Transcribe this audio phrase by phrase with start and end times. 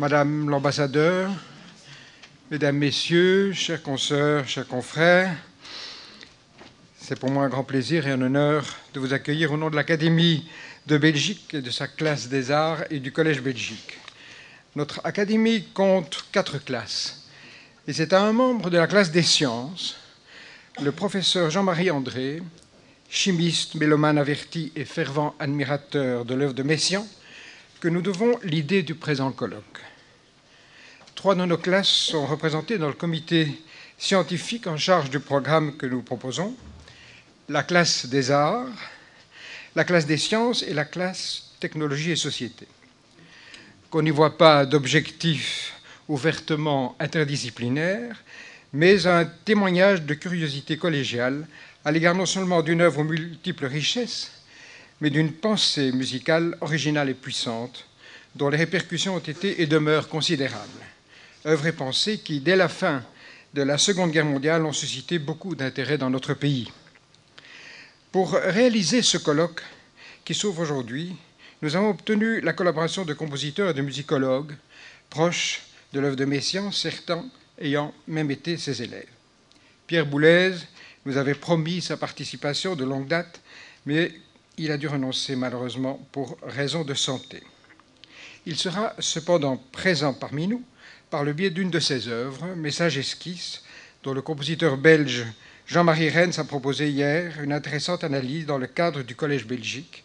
[0.00, 1.30] Madame l'ambassadeur,
[2.50, 5.36] Mesdames, Messieurs, chers consoeurs, chers confrères,
[6.98, 9.76] c'est pour moi un grand plaisir et un honneur de vous accueillir au nom de
[9.76, 10.48] l'Académie
[10.86, 13.98] de Belgique et de sa classe des arts et du Collège Belgique.
[14.74, 17.28] Notre académie compte quatre classes
[17.86, 19.98] et c'est à un membre de la classe des sciences,
[20.80, 22.42] le professeur Jean-Marie André,
[23.10, 27.06] chimiste, mélomane averti et fervent admirateur de l'œuvre de Messiaen,
[27.80, 29.89] que nous devons l'idée du présent colloque.
[31.20, 33.46] Trois de nos classes sont représentées dans le comité
[33.98, 36.56] scientifique en charge du programme que nous proposons,
[37.50, 38.64] la classe des arts,
[39.76, 42.66] la classe des sciences et la classe technologie et société.
[43.90, 45.74] Qu'on n'y voit pas d'objectif
[46.08, 48.16] ouvertement interdisciplinaire,
[48.72, 51.46] mais un témoignage de curiosité collégiale
[51.84, 54.30] à l'égard non seulement d'une œuvre aux multiples richesses,
[55.02, 57.84] mais d'une pensée musicale originale et puissante,
[58.34, 60.80] dont les répercussions ont été et demeurent considérables.
[61.46, 63.02] Œuvres et pensées qui, dès la fin
[63.54, 66.70] de la Seconde Guerre mondiale, ont suscité beaucoup d'intérêt dans notre pays.
[68.12, 69.62] Pour réaliser ce colloque
[70.24, 71.16] qui s'ouvre aujourd'hui,
[71.62, 74.54] nous avons obtenu la collaboration de compositeurs et de musicologues
[75.08, 77.24] proches de l'œuvre de Messiaen, certains
[77.58, 79.08] ayant même été ses élèves.
[79.86, 80.54] Pierre Boulez
[81.06, 83.40] nous avait promis sa participation de longue date,
[83.86, 84.12] mais
[84.58, 87.42] il a dû renoncer malheureusement pour raison de santé.
[88.44, 90.62] Il sera cependant présent parmi nous
[91.10, 93.62] par le biais d'une de ses œuvres, Message esquisse,
[94.02, 95.26] dont le compositeur belge
[95.66, 100.04] Jean-Marie Rennes a proposé hier une intéressante analyse dans le cadre du Collège Belgique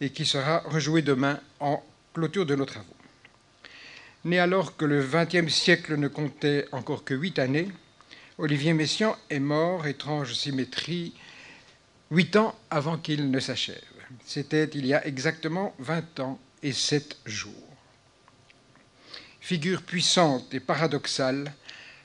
[0.00, 2.86] et qui sera rejouée demain en clôture de nos travaux.
[4.24, 7.68] Né alors que le XXe siècle ne comptait encore que huit années,
[8.38, 11.14] Olivier Messiaen est mort, étrange symétrie,
[12.10, 13.80] huit ans avant qu'il ne s'achève.
[14.26, 17.73] C'était il y a exactement vingt ans et sept jours.
[19.44, 21.52] Figure puissante et paradoxale,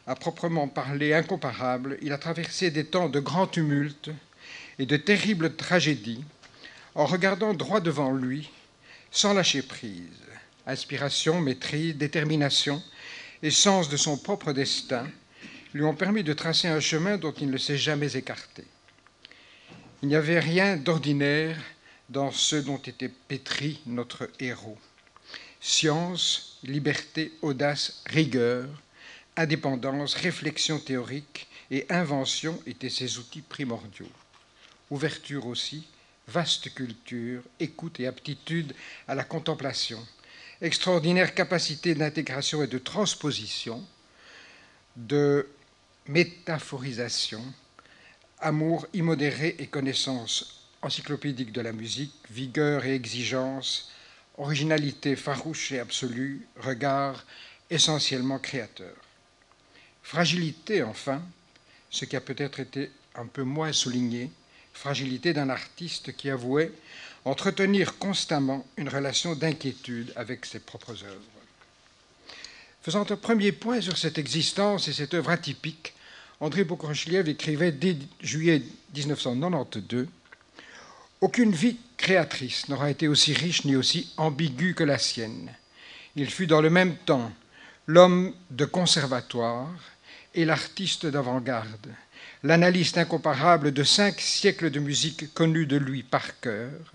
[0.05, 4.09] à proprement parler incomparable, il a traversé des temps de grands tumultes
[4.77, 6.25] et de terribles tragédies
[6.95, 8.49] en regardant droit devant lui,
[9.09, 10.19] sans lâcher prise.
[10.67, 12.83] Inspiration, maîtrise, détermination
[13.41, 15.07] et sens de son propre destin
[15.73, 18.65] lui ont permis de tracer un chemin dont il ne s'est jamais écarté.
[20.01, 21.55] Il n'y avait rien d'ordinaire
[22.09, 24.77] dans ce dont était pétri notre héros.
[25.61, 28.67] Science, liberté, audace, rigueur,
[29.35, 34.09] indépendance, réflexion théorique et invention étaient ses outils primordiaux.
[34.89, 35.85] Ouverture aussi,
[36.27, 38.73] vaste culture, écoute et aptitude
[39.07, 39.99] à la contemplation,
[40.61, 43.85] extraordinaire capacité d'intégration et de transposition,
[44.95, 45.47] de
[46.07, 47.43] métaphorisation,
[48.39, 53.91] amour immodéré et connaissance encyclopédique de la musique, vigueur et exigence,
[54.39, 57.25] originalité farouche et absolue, regard
[57.69, 58.95] essentiellement créateur.
[60.01, 61.21] Fragilité, enfin,
[61.89, 64.31] ce qui a peut-être été un peu moins souligné,
[64.73, 66.71] fragilité d'un artiste qui avouait
[67.25, 71.21] entretenir constamment une relation d'inquiétude avec ses propres œuvres.
[72.81, 75.93] Faisant un premier point sur cette existence et cette œuvre atypique,
[76.39, 78.61] André Bokrochliev écrivait dès juillet
[78.95, 80.07] 1992
[81.21, 85.51] Aucune vie créatrice n'aura été aussi riche ni aussi ambiguë que la sienne.
[86.15, 87.31] Il fut dans le même temps
[87.87, 89.69] l'homme de conservatoire
[90.33, 91.93] et l'artiste d'avant-garde,
[92.43, 96.93] l'analyste incomparable de cinq siècles de musique connue de lui par cœur,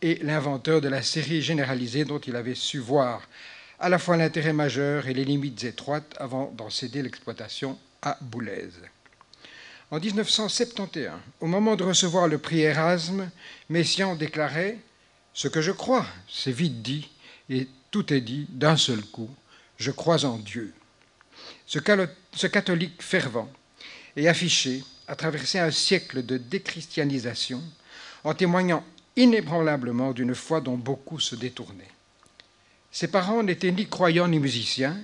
[0.00, 3.22] et l'inventeur de la série généralisée dont il avait su voir
[3.80, 8.68] à la fois l'intérêt majeur et les limites étroites avant d'en céder l'exploitation à Boulez.
[9.92, 13.28] En 1971, au moment de recevoir le prix Erasme,
[13.68, 14.78] Messiaen déclarait
[15.34, 17.10] Ce que je crois, c'est vite dit,
[17.48, 19.28] et tout est dit d'un seul coup
[19.78, 20.72] Je crois en Dieu.
[21.66, 23.50] Ce, catholique fervent
[24.14, 27.60] et affiché a traversé un siècle de déchristianisation
[28.22, 28.84] en témoignant
[29.16, 31.90] inébranlablement d'une foi dont beaucoup se détournaient.
[32.92, 34.96] Ses parents n'étaient ni croyants ni musiciens,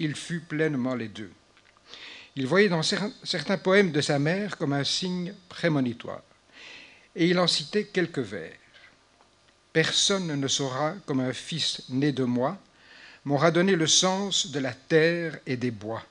[0.00, 1.30] il fut pleinement les deux.
[2.34, 6.22] Il voyait dans certains poèmes de sa mère comme un signe prémonitoire,
[7.14, 8.56] et il en citait quelques vers.
[9.72, 12.58] Personne ne saura, comme un fils né de moi,
[13.24, 16.04] m'aura donné le sens de la terre et des bois,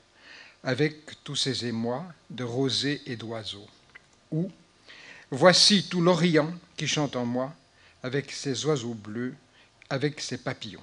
[0.62, 3.68] avec tous ces émois de rosée et d'oiseaux.
[4.30, 4.50] Ou,
[5.30, 7.52] voici tout l'Orient qui chante en moi,
[8.02, 9.34] avec ses oiseaux bleus,
[9.90, 10.80] avec ses papillons.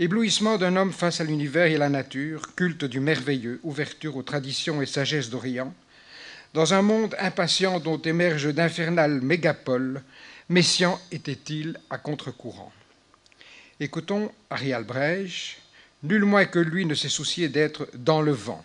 [0.00, 4.82] Éblouissement d'un homme face à l'univers et la nature, culte du merveilleux, ouverture aux traditions
[4.82, 5.72] et sagesse d'Orient,
[6.52, 10.02] dans un monde impatient dont émergent d'infernales mégapoles,
[10.48, 12.72] Messiaen était-il à contre-courant?
[13.78, 15.58] Écoutons Ariel Albrecht,
[16.02, 18.64] Nul moins que lui ne s'est soucié d'être dans le vent.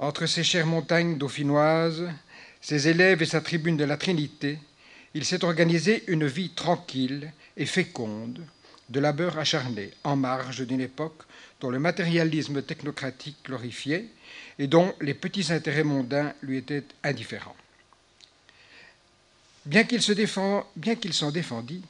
[0.00, 2.10] Entre ses chères montagnes dauphinoises,
[2.60, 4.58] ses élèves et sa tribune de la Trinité,
[5.14, 8.44] il s'est organisé une vie tranquille et féconde,
[8.88, 11.22] de labeur acharné, en marge d'une époque
[11.60, 14.06] dont le matérialisme technocratique glorifiait
[14.58, 17.56] et dont les petits intérêts mondains lui étaient indifférents.
[19.64, 21.82] Bien qu'il s'en défendit,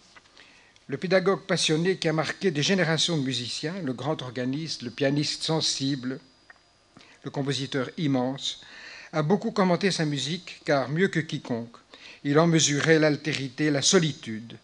[0.89, 5.43] le pédagogue passionné qui a marqué des générations de musiciens, le grand organiste, le pianiste
[5.43, 6.21] sensible,
[7.25, 8.61] le compositeur immense,
[9.12, 11.77] a beaucoup commenté sa musique car, mieux que quiconque,
[12.25, 14.59] il en mesurait l'altérité, la solitude,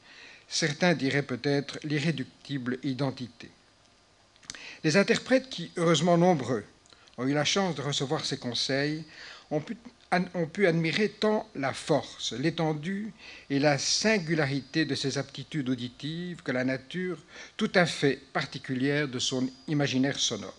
[0.49, 3.51] certains diraient peut-être l'irréductible identité.
[4.85, 6.65] Les interprètes qui, heureusement nombreux,
[7.19, 9.05] ont eu la chance de recevoir ses conseils,
[9.51, 13.13] ont pu, admirer tant la force, l'étendue
[13.51, 17.19] et la singularité de ses aptitudes auditives que la nature
[17.57, 20.55] tout à fait particulière de son imaginaire sonore.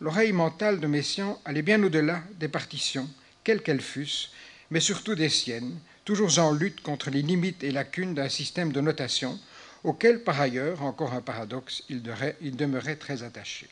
[0.00, 3.08] L'oreille mentale de Messiaen allait bien au-delà des partitions,
[3.42, 4.30] quelles qu'elles fussent,
[4.70, 8.80] mais surtout des siennes, toujours en lutte contre les limites et lacunes d'un système de
[8.80, 9.38] notation
[9.82, 13.68] auquel, par ailleurs, encore un paradoxe, il, demeurait très attaché.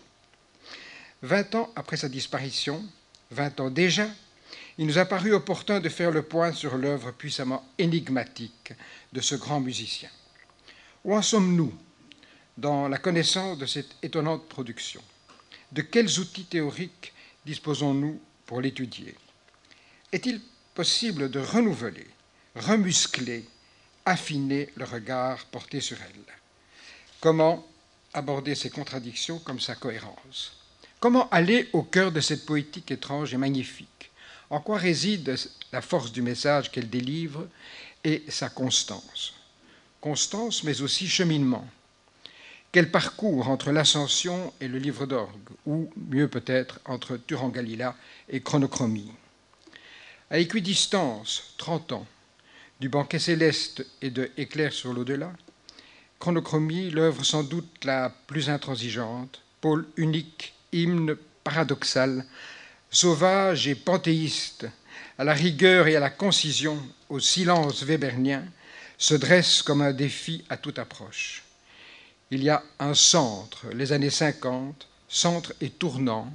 [1.23, 2.84] Vingt ans après sa disparition,
[3.31, 4.08] vingt ans déjà,
[4.79, 8.73] il nous a paru opportun de faire le point sur l'œuvre puissamment énigmatique
[9.12, 10.11] de ce grand musicien.
[11.05, 11.75] Où en sommes-nous
[12.58, 15.02] dans la connaissance de cette étonnante production?
[15.73, 17.12] De quels outils théoriques
[17.46, 19.14] disposons-nous pour l'étudier?
[20.12, 20.40] Est-il
[20.75, 22.06] possible de renouveler
[22.56, 23.44] remuscler,
[24.04, 26.34] affiner le regard porté sur elle.
[27.20, 27.66] Comment
[28.12, 30.52] aborder ses contradictions comme sa cohérence?
[31.00, 34.10] Comment aller au cœur de cette poétique étrange et magnifique?
[34.50, 35.37] En quoi réside
[35.72, 37.49] la force du message qu'elle délivre
[38.04, 39.34] et sa constance?
[40.00, 41.66] Constance, mais aussi cheminement.
[42.70, 47.94] Quel parcours entre l'ascension et le livre d'orgue, ou mieux peut-être entre Turangalila
[48.28, 49.12] et Chronochromie?
[50.31, 52.06] À équidistance, 30 ans,
[52.82, 55.32] du banquet céleste et de Éclair sur l'au-delà,
[56.19, 61.14] Chronochromie, l'œuvre sans doute la plus intransigeante, pôle unique, hymne
[61.44, 62.26] paradoxal,
[62.90, 64.67] sauvage et panthéiste,
[65.17, 66.76] à la rigueur et à la concision,
[67.08, 68.43] au silence webernien,
[68.99, 71.44] se dresse comme un défi à toute approche.
[72.32, 76.35] Il y a un centre, les années 50, centre et tournant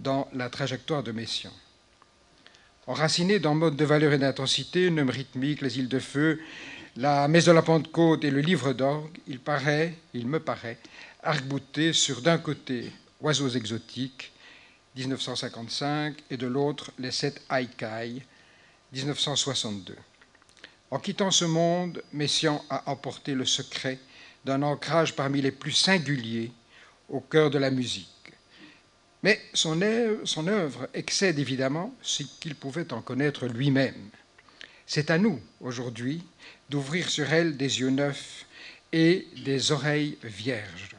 [0.00, 1.52] dans la trajectoire de Messiaen.
[2.88, 6.40] Enraciné dans mode de valeur et d'intensité, neumes rythmique, les îles de feu,
[6.94, 10.78] la messe de la Pentecôte et le livre d'orgue, il paraît, il me paraît,
[11.24, 14.30] arc-bouté sur d'un côté Oiseaux exotiques,
[14.94, 18.22] 1955, et de l'autre Les sept Haïkai,
[18.92, 19.96] 1962.
[20.92, 23.98] En quittant ce monde, Messiaen a emporté le secret
[24.44, 26.52] d'un ancrage parmi les plus singuliers
[27.08, 28.15] au cœur de la musique
[29.26, 34.10] mais son œuvre, excède évidemment ce qu'il pouvait en connaître lui-même.
[34.86, 36.22] C'est à nous, aujourd'hui,
[36.70, 38.46] d'ouvrir sur elle des yeux neufs
[38.92, 40.94] et des oreilles vierges.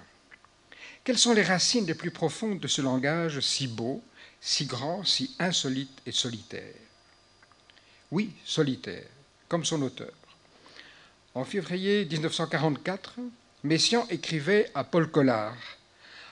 [1.06, 4.04] Quelles sont les racines les plus profondes de ce langage si beau,
[4.42, 6.76] si grand, si insolite et solitaire?
[8.12, 9.08] Oui, solitaire,
[9.48, 10.12] comme son auteur.
[11.34, 13.20] En février 1944,
[13.64, 15.77] Messiaen écrivait à Paul Collard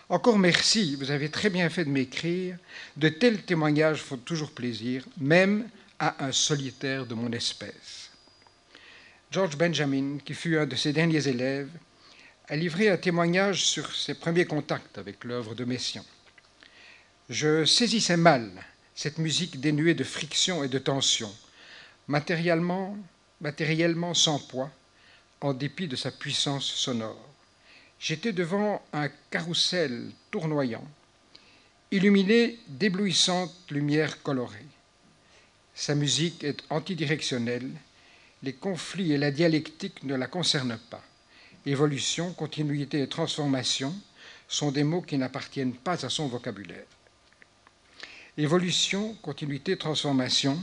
[0.10, 2.58] encore merci, vous avez très bien fait de m'écrire.
[2.96, 8.12] De tels témoignages font toujours plaisir, même à un solitaire de mon espèce.
[9.32, 11.72] George Benjamin, qui fut un de ses derniers élèves,
[12.48, 16.06] a livré un témoignage sur ses premiers contacts avec l'œuvre de Messiaen.
[17.30, 18.52] Je saisissais mal
[18.94, 21.34] cette musique dénuée de friction et de tension,
[22.08, 22.96] matériellement,
[23.42, 24.70] matériellement sans poids,
[25.42, 27.35] en dépit de sa puissance sonore.
[28.00, 30.86] J'étais devant un carrousel tournoyant,
[31.92, 34.66] illuminé d'éblouissantes lumières colorées.
[35.74, 37.72] Sa musique est antidirectionnelle,
[38.44, 41.04] les conflits et la dialectique ne la concernent pas.
[41.66, 43.94] Évolution, continuité et transformation
[44.48, 46.86] sont des mots qui n'appartiennent pas à son vocabulaire.
[48.38, 50.60] Évolution, continuité, transformation,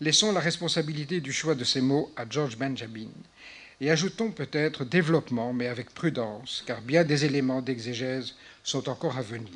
[0.00, 3.10] laissons la responsabilité du choix de ces mots à George Benjamin,
[3.82, 9.22] et ajoutons peut-être développement, mais avec prudence, car bien des éléments d'exégèse sont encore à
[9.22, 9.50] venir.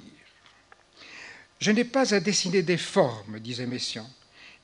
[1.61, 4.11] Je n'ai pas à dessiner des formes, disait Messiaen,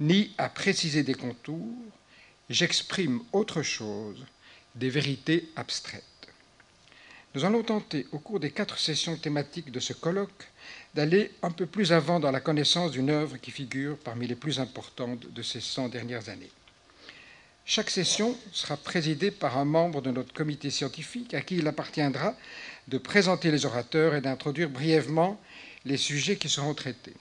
[0.01, 1.77] ni à préciser des contours,
[2.51, 4.27] j'exprime autre chose,
[4.75, 6.03] des vérités abstraites.
[7.37, 10.51] Nous allons tenter, au cours des quatre sessions thématiques de ce colloque,
[10.93, 14.59] d'aller un peu plus avant dans la connaissance d'une œuvre qui figure parmi les plus
[14.59, 16.51] importantes de ces cent dernières années.
[17.65, 22.35] Chaque session sera présidée par un membre de notre comité scientifique à qui il appartiendra
[22.89, 25.41] de présenter les orateurs et d'introduire brièvement
[25.85, 27.15] les sujets qui seront traités.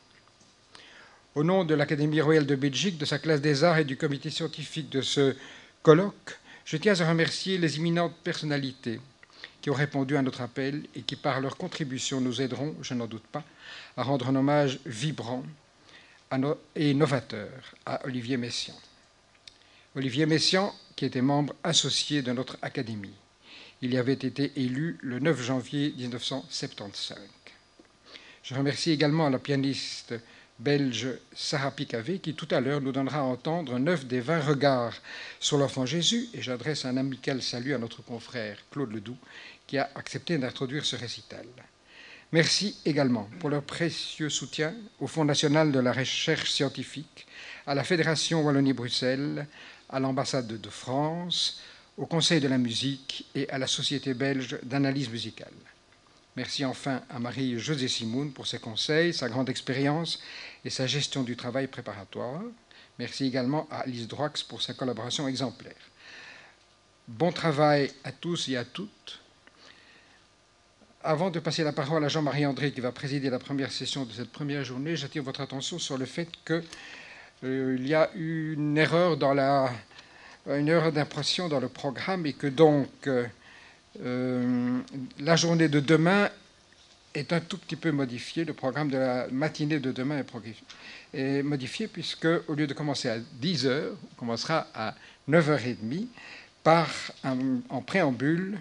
[1.36, 4.30] Au nom de l'Académie royale de Belgique, de sa classe des arts et du comité
[4.30, 5.36] scientifique de ce
[5.84, 9.00] colloque, je tiens à remercier les imminentes personnalités
[9.62, 13.08] qui ont répondu à notre appel et qui, par leur contribution, nous aideront, je n'en
[13.08, 13.44] doute pas,
[13.96, 15.44] à rendre un hommage vibrant
[16.76, 17.50] et novateur
[17.86, 18.76] à Olivier Messiaen.
[19.94, 23.14] Olivier Messiaen, qui était membre associé de notre Académie.
[23.82, 27.18] Il y avait été élu le 9 janvier 1975.
[28.42, 30.14] Je remercie également la pianiste
[30.60, 34.96] belge Sarah Picavé, qui tout à l'heure nous donnera à entendre neuf des vingt regards
[35.42, 39.18] sur l'enfant Jésus, et j'adresse un amical salut à notre confrère Claude Ledoux,
[39.68, 41.46] qui a accepté d'introduire ce récital.
[42.32, 47.28] Merci également pour leur précieux soutien au Fonds national de la recherche scientifique,
[47.68, 49.48] à la Fédération Wallonie-Bruxelles,
[49.92, 51.62] à l'ambassade de France,
[51.98, 55.54] au Conseil de la musique et à la Société belge d'analyse musicale.
[56.36, 60.20] Merci enfin à Marie-Josée Simoun pour ses conseils, sa grande expérience
[60.64, 62.42] et sa gestion du travail préparatoire.
[62.98, 65.76] Merci également à Alice Droix pour sa collaboration exemplaire.
[67.08, 69.20] Bon travail à tous et à toutes.
[71.04, 74.14] Avant de passer la parole à Jean-Marie André qui va présider la première session de
[74.14, 76.64] cette première journée, j'attire votre attention sur le fait qu'il
[77.44, 79.18] euh, y a eu une erreur
[80.92, 83.26] d'impression dans le programme et que donc euh,
[84.04, 84.80] euh,
[85.20, 86.30] la journée de demain
[87.14, 88.46] est un tout petit peu modifiée.
[88.46, 90.24] Le programme de la matinée de demain
[91.14, 94.94] est, modifié puisque au lieu de commencer à 10 heures, on commencera à
[95.30, 96.08] 9h30
[96.64, 96.88] par
[97.24, 98.60] en préambule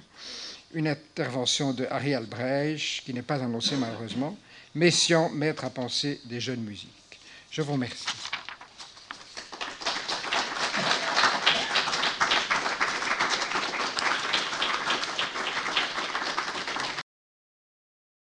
[0.73, 4.39] une intervention de Harry Albrecht qui n'est pas annoncée malheureusement,
[4.75, 7.21] Messian, maître à penser des jeunes musiques.
[7.51, 8.07] Je vous remercie.